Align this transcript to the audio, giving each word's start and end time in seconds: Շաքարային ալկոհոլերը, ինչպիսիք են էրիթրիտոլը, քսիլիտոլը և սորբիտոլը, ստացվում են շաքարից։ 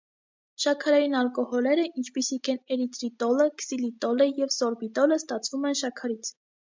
Շաքարային 0.63 1.11
ալկոհոլերը, 1.17 1.83
ինչպիսիք 2.03 2.49
են 2.53 2.57
էրիթրիտոլը, 2.75 3.45
քսիլիտոլը 3.59 4.27
և 4.39 4.55
սորբիտոլը, 4.57 5.19
ստացվում 5.25 5.69
են 5.73 5.77
շաքարից։ 5.83 6.33